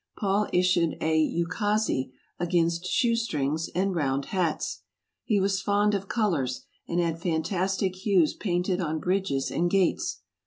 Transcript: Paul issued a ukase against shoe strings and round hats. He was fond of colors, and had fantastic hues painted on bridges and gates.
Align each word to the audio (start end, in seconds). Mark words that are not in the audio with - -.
Paul 0.17 0.47
issued 0.51 0.97
a 0.99 1.15
ukase 1.15 2.09
against 2.39 2.87
shoe 2.87 3.15
strings 3.15 3.69
and 3.75 3.93
round 3.93 4.25
hats. 4.33 4.81
He 5.25 5.39
was 5.39 5.61
fond 5.61 5.93
of 5.93 6.07
colors, 6.07 6.65
and 6.87 6.99
had 6.99 7.21
fantastic 7.21 7.95
hues 7.97 8.33
painted 8.33 8.81
on 8.81 8.97
bridges 8.97 9.51
and 9.51 9.69
gates. 9.69 10.21